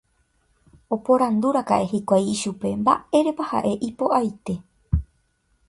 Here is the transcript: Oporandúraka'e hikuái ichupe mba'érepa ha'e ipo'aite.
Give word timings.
Oporandúraka'e 0.95 1.85
hikuái 1.91 2.23
ichupe 2.33 2.67
mba'érepa 2.81 3.49
ha'e 3.51 3.73
ipo'aite. 3.91 4.57